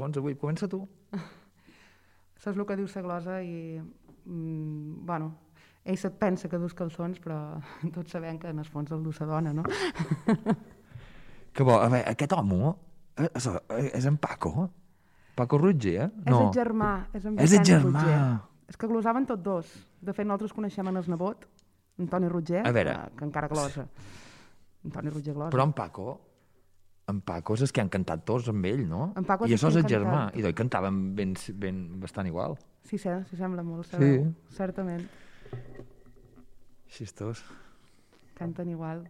[0.00, 0.34] els avui.
[0.40, 0.86] Comença tu.
[2.42, 3.80] Saps el que diu la glosa i...
[4.24, 5.32] Mm, bueno,
[5.84, 7.58] ell se't pensa que dus calçons, però
[7.94, 9.62] tots sabem que en el fons el du sa dona, no?
[11.52, 12.70] Que bo, a veure, aquest home
[13.20, 13.46] eh, és,
[13.92, 14.70] és en Paco?
[15.36, 16.06] Paco Rutger, eh?
[16.24, 18.00] És el germà, és en És el germà.
[18.00, 18.22] Rutger.
[18.72, 19.74] És que glosaven tots dos.
[20.00, 21.44] De fet, nosaltres coneixem en el nebot,
[22.00, 22.94] Antoni Rutger, A veure.
[22.94, 23.84] que, que encara glosa.
[24.84, 25.50] Antoni Rutger glosa.
[25.52, 26.06] Però en Paco,
[27.08, 29.12] en Paco és que han cantat tots amb ell, no?
[29.16, 30.30] En Paco I això és el germà.
[30.38, 32.56] I doi cantaven ben, ben, bastant igual.
[32.84, 33.90] Sí, sí, sí, sembla molt, Sí.
[33.96, 34.32] sabeu?
[34.50, 35.08] Certament,
[36.88, 37.42] Xistós.
[38.34, 39.08] canten igual.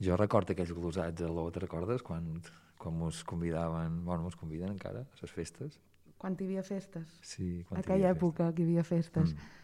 [0.00, 2.02] Jo recordo aquells glosats a l'O, te recordes?
[2.02, 2.40] Quan,
[2.80, 5.78] quan mos convidaven, bueno, mos conviden encara a les festes.
[6.20, 7.18] Quan hi havia festes.
[7.20, 9.34] Sí, quan hi Aquella havia època que hi havia festes.
[9.34, 9.58] Mm.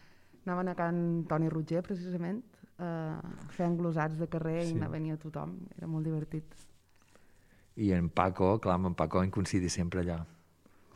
[0.47, 2.43] Anaven a Can Toni Rutger, precisament,
[2.79, 3.19] eh,
[3.55, 4.73] feien glosats de carrer Sí.
[4.73, 5.57] i anava venia tothom.
[5.77, 6.55] Era molt divertit.
[7.77, 10.25] I en Paco, clar, amb en Paco en coincidi sempre allà.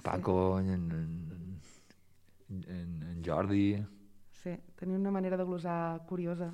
[0.04, 1.60] Paco, en, en,
[2.50, 3.84] en, en Jordi...
[4.42, 6.48] Sí, tenia una manera de glosar curiosa.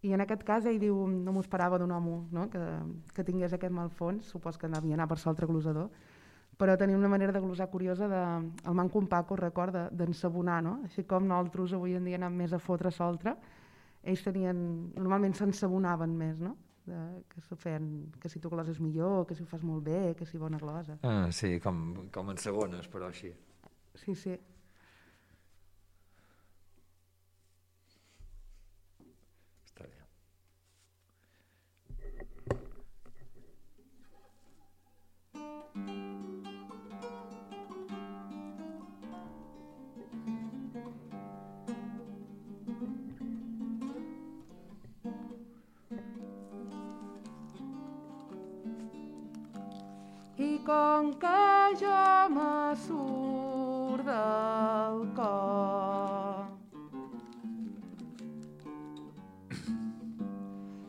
[0.00, 2.46] I en aquest cas ell diu, no m'ho esperava d'un home no?
[2.48, 2.62] que,
[3.12, 5.90] que tingués aquest mal fons, supos que havia anar per l'altre glosador,
[6.56, 8.22] però tenia una manera de glosar curiosa de,
[8.64, 10.78] el manco en Paco, recorda, d'ensabonar, no?
[10.88, 13.36] Així com nosaltres avui en dia anem més a fotre soltre,
[14.02, 14.58] ells tenien,
[14.96, 16.56] normalment s'ensabonaven més, no?
[16.88, 16.98] De,
[17.30, 17.86] que, se feien,
[18.20, 20.96] que si tu gloses millor, que si ho fas molt bé, que si bona glosa.
[21.06, 23.30] Ah, sí, com, com en segones, però així.
[24.00, 24.38] Sí, sí.
[50.70, 56.44] Com que jo me surt del cor.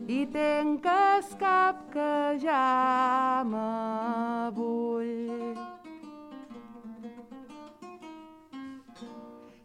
[0.08, 5.09] I tenc el cap que ja me bull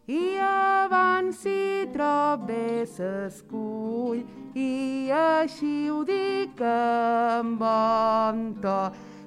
[0.07, 1.59] i abans si
[1.93, 4.23] trob bé s'escull
[4.55, 8.79] i així ho dic amb bon to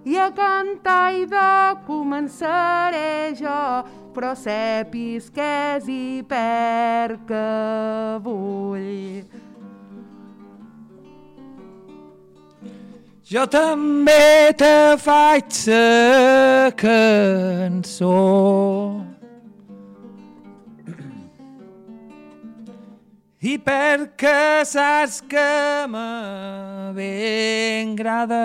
[0.04, 1.48] i a cantar i de
[1.86, 3.60] començaré jo
[4.14, 7.46] però sepis que és i per que
[8.24, 9.22] vull
[13.30, 18.16] Jo també te faig sa cançó.
[23.40, 28.42] I perquè saps que me ben grada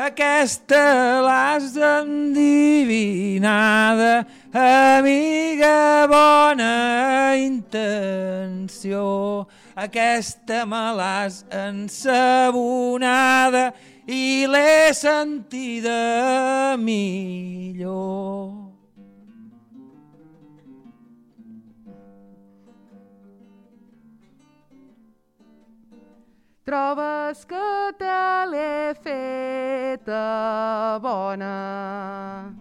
[0.00, 3.44] aquesta l'has endivinada,
[4.54, 9.04] amiga bona intenció.
[9.76, 12.94] Aquesta me l'has ensabonada
[14.08, 18.69] i l'he sentida millor.
[26.70, 32.54] Trobes que te l'he feta bona.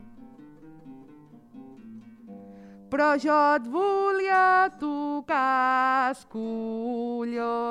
[2.90, 7.70] Però jo et volia tocar els collons.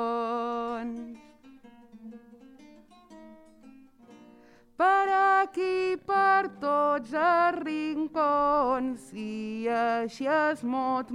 [4.79, 11.11] Per aquí, per tots els rincons, i així es mot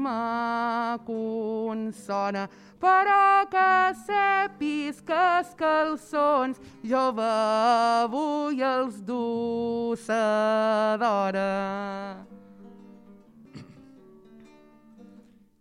[1.06, 2.44] consona.
[2.84, 3.70] Però que
[4.04, 12.26] sepis que els calçons jo avui els du sa d'hora.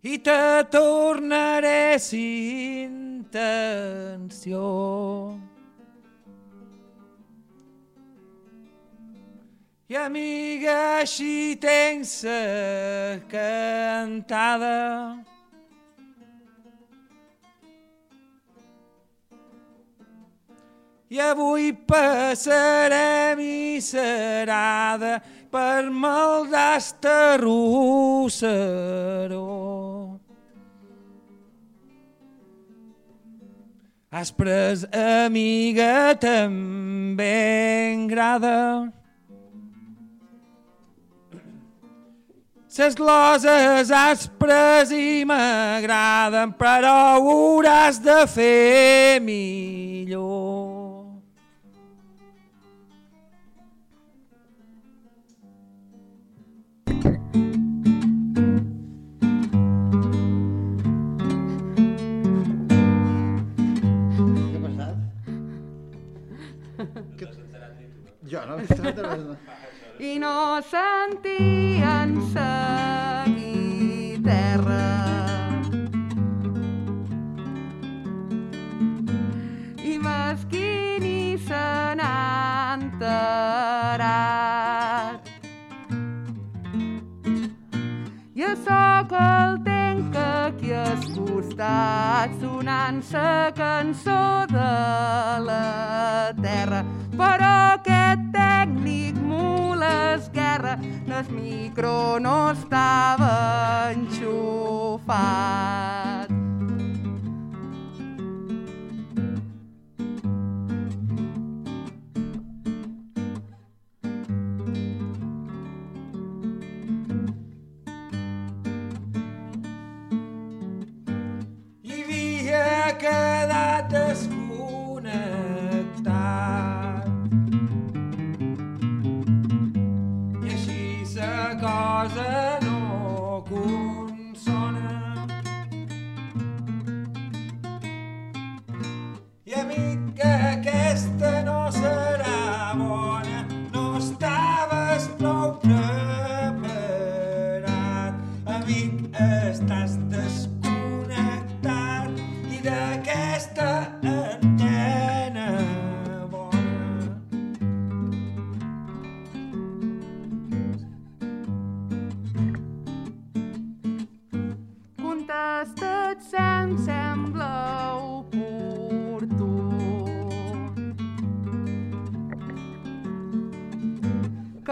[0.03, 3.03] i te tornaré sin
[3.33, 4.63] intenció.
[9.93, 15.21] I amiga, així tens sa cantada.
[21.13, 25.21] I avui passarem i serada
[25.53, 25.85] per
[27.37, 28.57] rossaró.
[34.09, 39.02] Has pres amiga també en grada.
[42.73, 51.05] Ses gloses aspres i m'agraden, però ho hauràs de fer millor.
[56.89, 57.13] Què
[64.49, 64.97] ha passat?
[67.21, 67.29] Que...
[68.33, 69.29] Jo no de res.
[70.01, 70.33] i no
[70.73, 71.72] sentien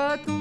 [0.01, 0.40] Que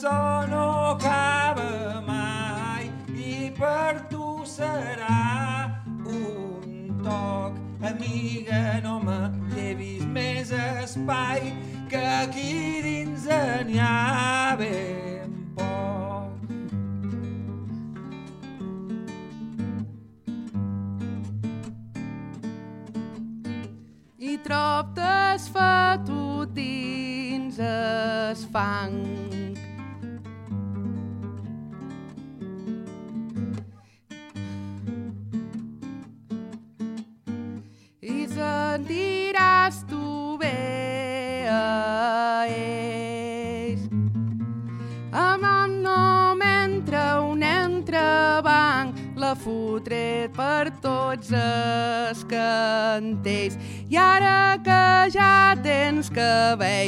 [0.00, 5.68] això no acaba mai i per tu serà
[6.06, 7.52] un toc.
[7.84, 9.20] Amiga, no me
[9.54, 11.52] llevis més espai
[11.90, 13.28] que aquí dins
[13.66, 14.39] n'hi ha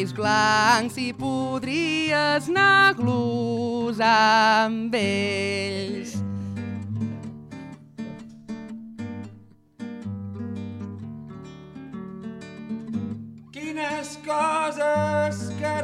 [0.02, 6.16] cabells blancs i podries anar a glosar amb ells.
[13.52, 15.75] Quines coses que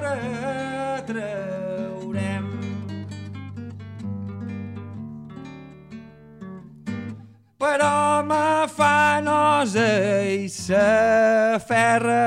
[1.06, 1.38] retraurem.
[7.58, 9.90] Però me fa nosa
[10.26, 12.18] i s'aferra.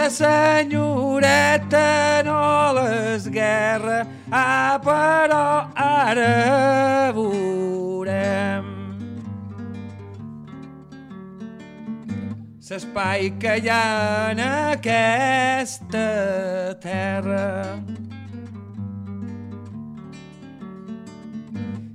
[0.00, 0.08] Sa
[0.64, 8.64] senyoreta no l'esguerra, ah, però ara veurem.
[12.70, 16.08] L'espai que hi ha en aquesta
[16.80, 17.50] terra.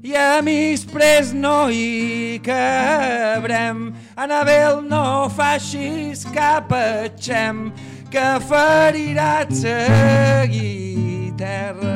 [0.06, 3.88] i a mis pres no hi cabrem.
[4.16, 7.72] Anabel, no facis cap atxem,
[8.10, 11.95] que ferirà seguir terra.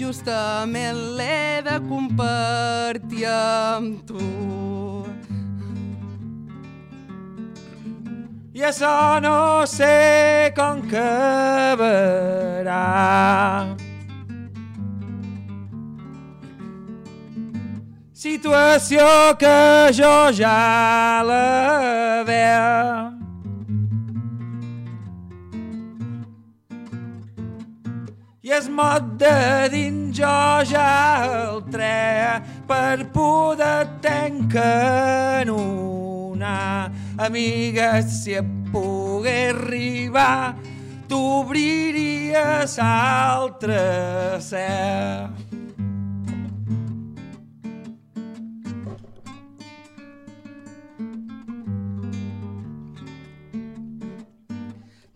[0.00, 4.28] Justament l'he de compartir amb tu.
[8.56, 12.00] I això no sé com acabarà.
[18.20, 19.06] Situació
[19.40, 19.60] que
[19.96, 21.49] jo ja la
[28.60, 35.40] es mot de dins jo ja el tre per poder t'encanunar.
[37.16, 40.54] Amiga, si et pogués arribar,
[41.08, 43.80] t'obriries altre
[44.44, 45.39] cel.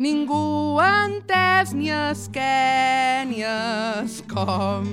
[0.04, 4.84] Ningú ha entès ni es què ni es com.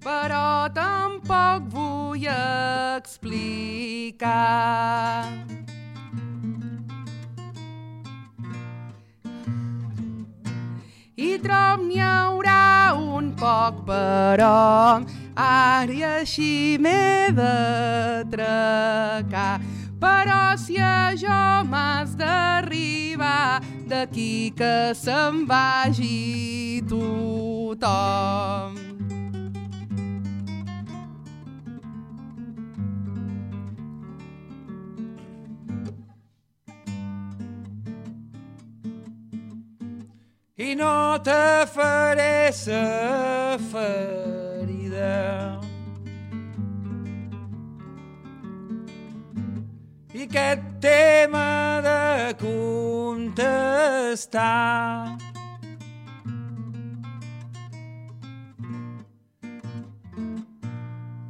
[0.00, 2.24] Però tampoc vull
[2.96, 3.28] explicar.
[11.20, 15.04] I trob n'hi haurà un poc, però
[15.36, 18.36] ara i així m'he d'atracar.
[20.00, 28.76] Però si a jo m'has d'arribar d'aquí que se'n vagi tothom.
[40.58, 45.65] i no te faré sa ferida.
[50.26, 53.46] Aquest tema de contestar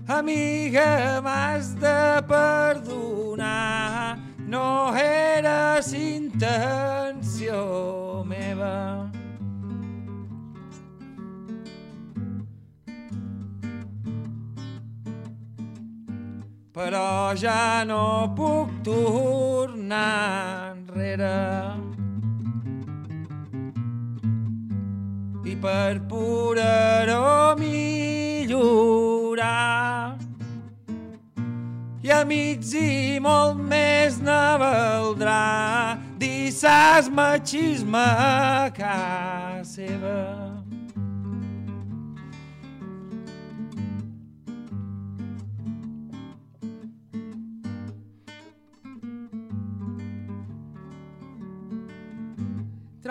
[0.09, 7.59] Amiga, m'has de perdonar, no eres intenció
[8.25, 9.06] meva.
[16.77, 21.73] Però ja no puc tornar enrere.
[25.47, 28.77] I per poder-ho millorar
[32.05, 40.46] i amics i molt més ne valdrà dir sas machisme a casa seva.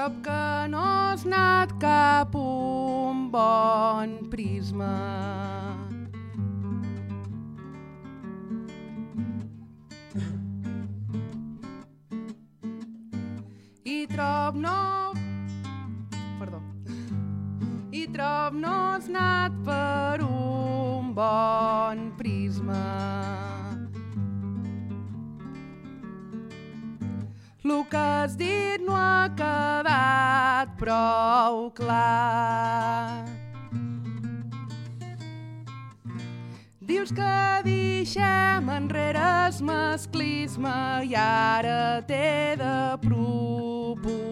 [0.05, 4.93] Trob que no has anat cap un bon prisma.
[13.81, 14.77] I trob no...
[16.38, 16.62] Perdó.
[17.89, 23.44] I trob no has anat per un bon prisma.
[28.25, 33.22] Has dit no ha quedat prou clar.
[36.82, 40.74] Dius que deixem enrere el masclisme
[41.05, 44.25] i ara t'he de proposar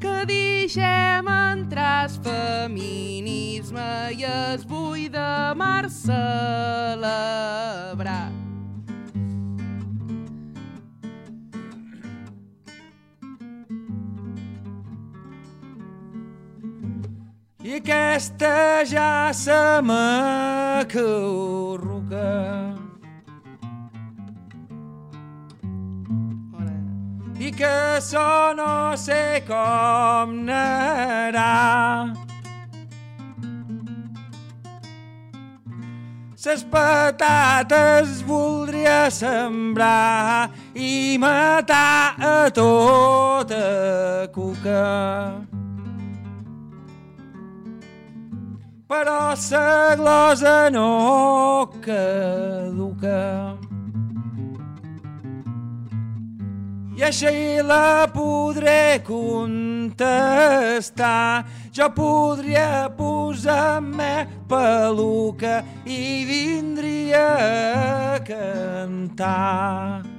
[0.00, 7.16] que deixem entrar el feminisme i es vull de mar celebrar.
[17.76, 19.52] I aquesta ja se.
[26.56, 26.76] Hola.
[27.38, 27.68] i que
[27.98, 32.14] això no sé com anarà.
[36.34, 45.45] Ses patates voldria sembrar i matar a tota cuca.
[48.96, 53.52] Però sa glosa no caduca.
[56.96, 60.00] I així la podré contestar.
[61.76, 67.28] Jo podria posar-me peluca i vindria
[68.16, 70.15] a cantar.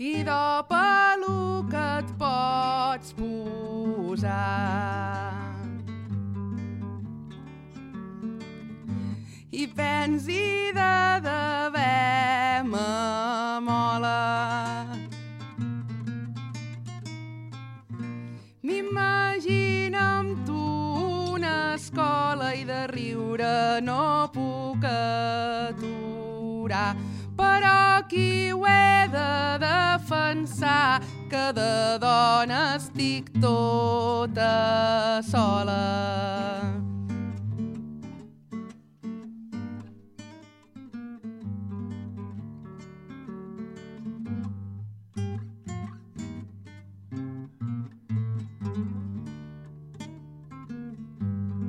[0.00, 4.38] I de peluca et pots posar.
[9.50, 10.94] I vens i de
[11.26, 14.22] d'haver mola.
[18.62, 20.62] M'imagino amb tu
[21.34, 26.07] una escola i de riure no puc aturar.
[28.08, 35.82] Qui ho he de defensar que de dona estic tota sola.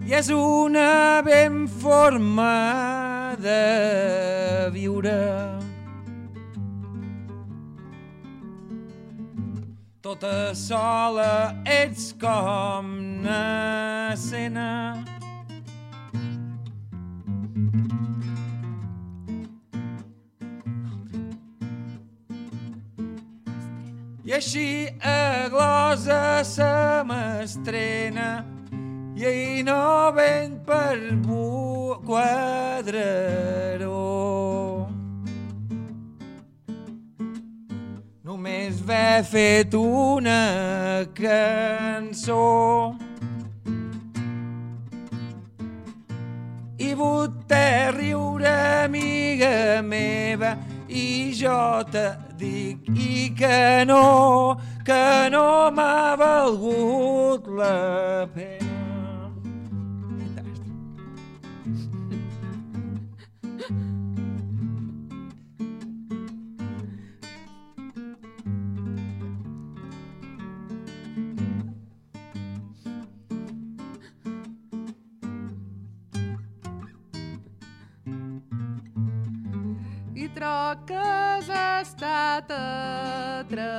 [0.07, 3.61] I és una ben forma de
[4.73, 5.58] viure.
[10.09, 15.05] Tota sola ets com una escena.
[24.25, 26.73] I així a glosa se
[27.05, 28.31] m'estrena
[29.13, 31.99] i ahir no ven per bu
[38.89, 42.95] ve fet una cançó.
[46.79, 50.55] I vostè riure, amiga meva,
[50.87, 52.07] i jo te
[52.39, 58.58] dic i que no, que no m'ha valgut la pena.
[80.89, 83.69] Troques ha estat atrevit.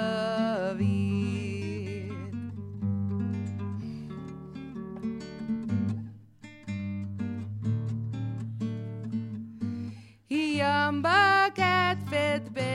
[10.30, 12.69] I amb aquest fet ben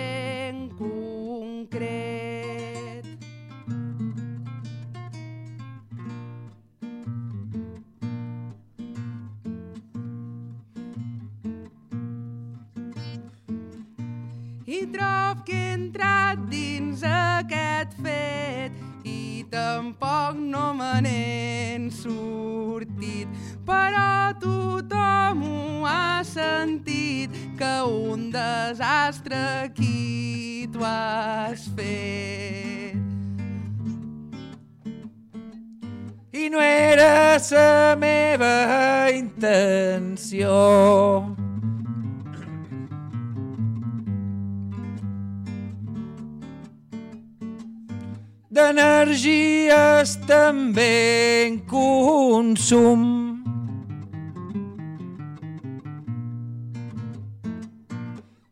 [49.35, 53.01] D'energies també en consum.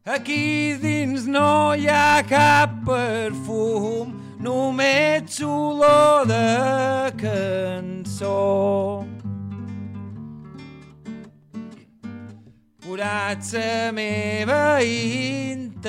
[0.06, 9.06] Aquí dins no hi ha cap perfum, només olor de cançó.
[12.84, 15.84] Forat la meva intenció.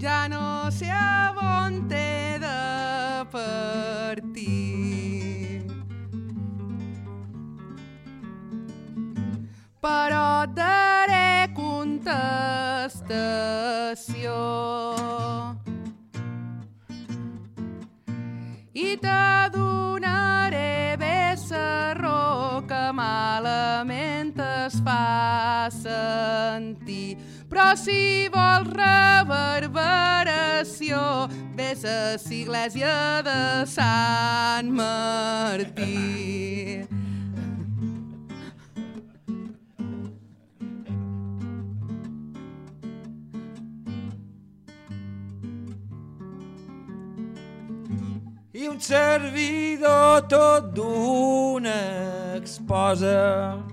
[0.04, 0.92] Ja no sé
[1.40, 4.44] on t'he de partir.
[9.80, 12.92] Però et daré contestació.
[18.76, 27.13] I t'adonaré bé sa raó que malament es fa sentir.
[27.64, 31.00] Però si vols reverberació,
[31.56, 36.84] vés a l'església de Sant Martí.
[48.54, 51.72] i un servidor tot d'una
[52.36, 53.63] exposa.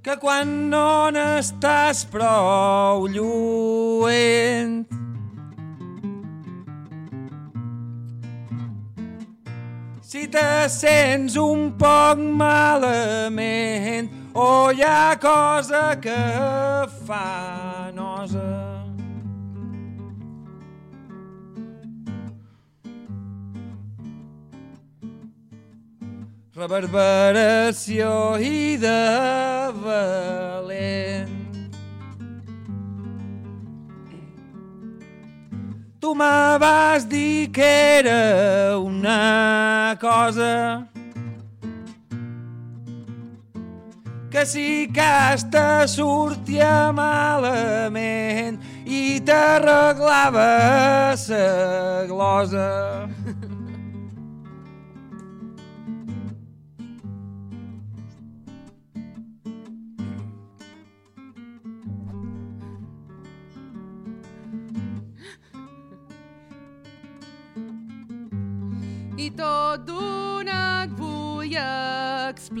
[0.00, 4.78] Que quan no n'estàs prou lluent
[10.00, 16.16] Si te sents un poc malament o hi ha cosa que
[17.04, 18.69] fa nosa.
[26.60, 31.30] Reverberació i de valent.
[36.00, 37.70] Tu me vas dir que
[38.00, 40.84] era una cosa
[44.30, 52.68] que si casta sortia malament i t'arreglava sa glosa.
[69.20, 71.52] I tot d'una et vull
[72.32, 72.56] explicar.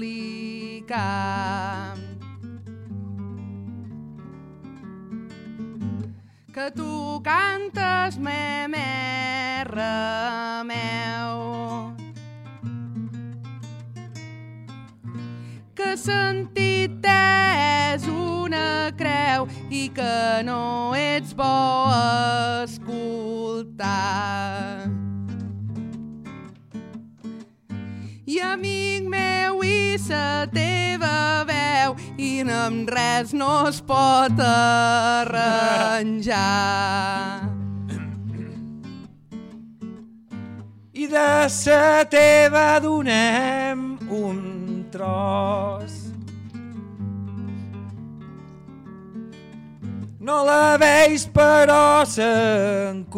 [6.52, 8.68] Que tu cantes me
[10.68, 11.94] meu.
[15.74, 21.88] Que sentit és una creu i que no ets bo
[22.60, 22.79] escoltar.
[30.10, 35.70] Sa teva veu i amb res no es pot arranjar.
[40.92, 44.40] I de sa teva donem un
[44.90, 45.94] tros.
[50.20, 53.10] No la veus però s'encona.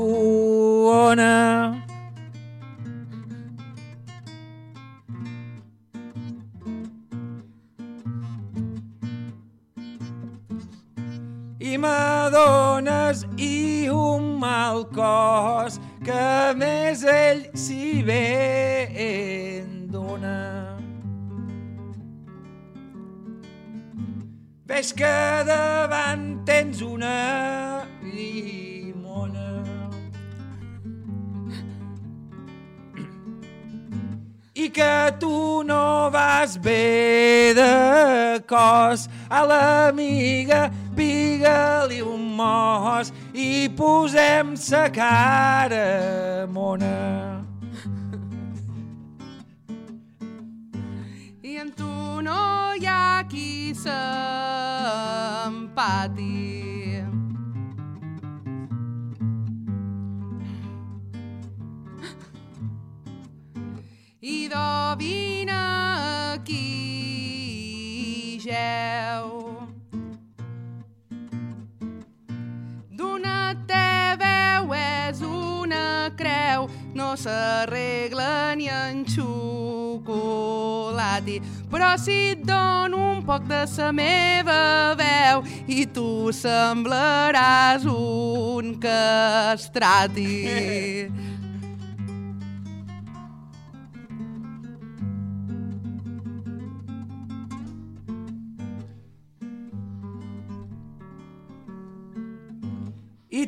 [11.78, 20.38] M'adones i un mal cos que més ell si bé en dona.
[24.66, 29.48] Ves que davant tens una llimona.
[34.54, 44.56] i que tu no vas bé de cos a l'amiga piga-li un mos i posem
[44.56, 47.42] sa cara mona.
[51.42, 54.02] I en tu no hi ha qui s'empati.
[77.16, 80.02] S'arregla ni en xocolati.
[81.70, 90.32] Però si et dono un poc de sa meva veu i tu semblaràs un castrati.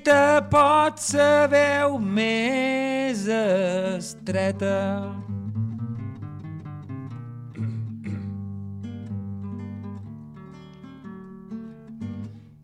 [0.04, 4.80] te pot sa veu més estreta.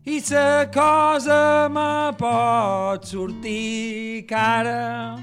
[0.05, 5.17] I sa cosa me pot sortir cara.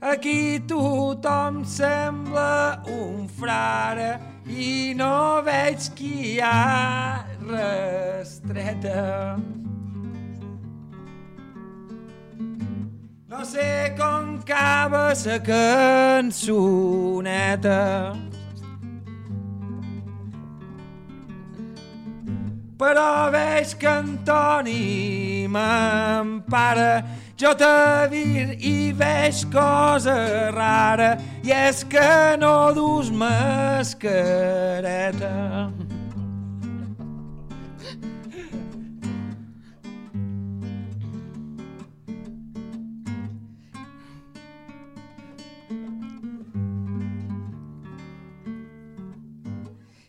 [0.00, 4.25] Aquí tothom sembla un frare
[4.56, 9.02] i no veig qui hi ha restreta.
[13.28, 16.56] No sé com acaba sa cançoneta.
[22.76, 27.04] però veig que Antoni m'empara.
[27.36, 30.16] Jo te vir i veig cosa
[30.56, 34.06] rara i és que no dus mascareta.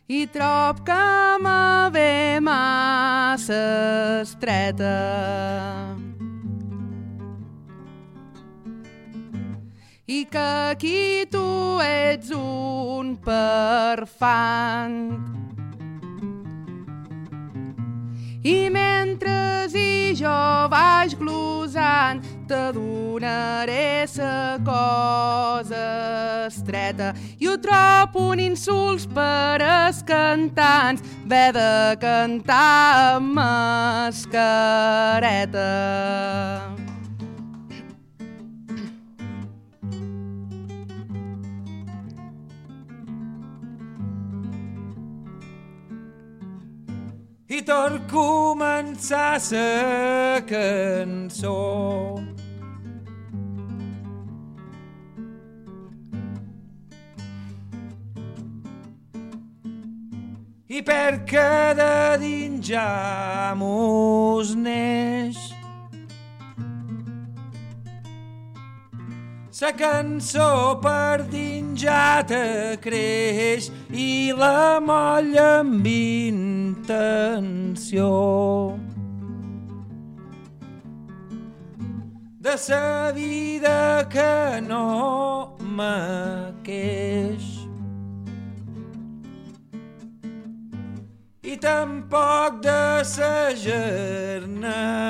[0.08, 5.97] i trob que me ve massa estreta.
[10.30, 14.98] Que aquí tu ets un perfant.
[18.44, 19.38] I mentre
[19.76, 27.14] i jo vaig glosant, te donaré sa cosa estreta.
[27.40, 34.38] I ho trob un insults per els cantants, ve de cantar amb mascareta.
[47.68, 51.58] Tot començar sa cançó.
[60.68, 65.40] I perquè de dins ja mos neix
[69.58, 75.82] Sa cançó per dins ja te creix i la molla amb
[76.88, 78.80] intenció.
[82.40, 87.68] De sa vida que no me queix.
[91.44, 95.04] I tampoc de sa gernació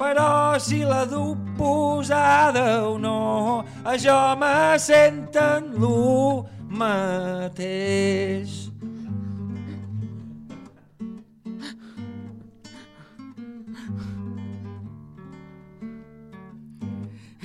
[0.00, 3.64] però si la duc posada o no,
[4.00, 8.59] jo me senten lo mateix.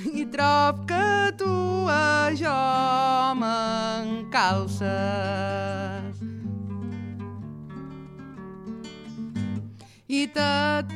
[0.06, 4.86] I trob que tu a jo m'encalces.
[10.06, 10.86] I te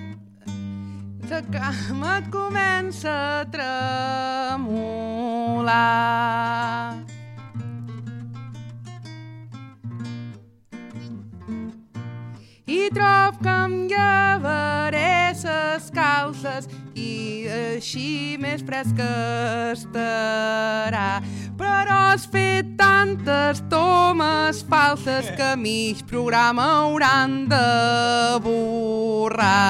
[1.30, 4.70] la cama et comença a tremolar.
[12.66, 16.68] I trob que em llevaré ses calces
[17.00, 19.08] i així més fresca
[19.72, 21.20] estarà.
[21.60, 27.66] Però has fet tantes tomes falses que mig programa hauran de
[28.44, 29.60] borrar.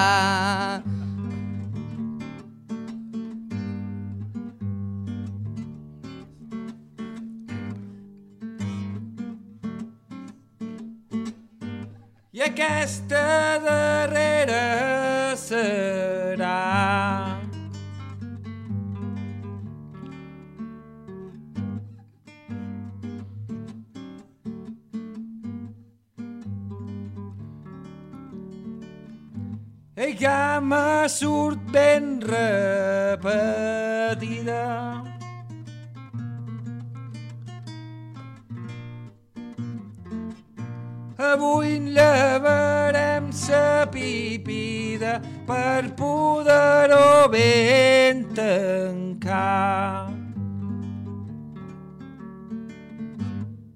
[12.40, 16.29] i aquesta darrera serà.
[30.00, 33.44] Ei, que me surt ben repetida.
[41.18, 50.08] Avui llevarem sa pipida per poder-ho ben tancar.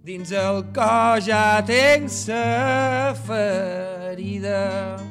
[0.01, 5.04] Dins el cos ja tenc sa ferida.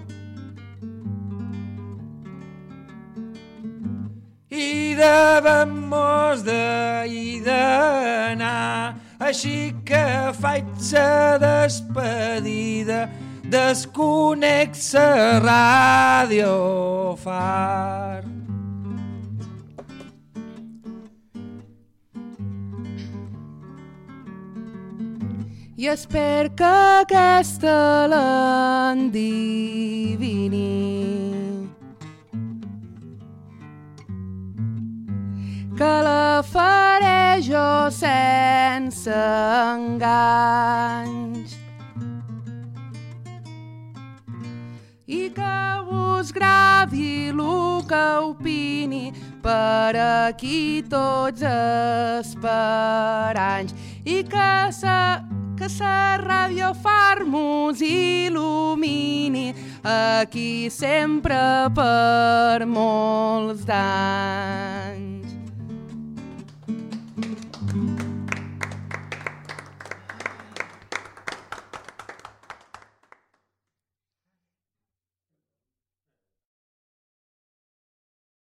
[5.03, 13.09] I devem mos de i d'anar Així que faig sa despedida,
[13.47, 18.23] desconexa ràdio far.
[25.75, 26.63] I espero que
[27.03, 31.02] aquesta l'endivini.
[39.03, 39.11] Sense
[39.75, 41.57] enganys.
[45.05, 49.13] I que vos gravi el que opini
[49.43, 51.41] per aquí tots
[52.21, 52.95] esperanys
[54.05, 55.25] i que sa
[55.57, 64.82] que sa ràdio Farmos il·lumini aquí sempre per molts d'anys.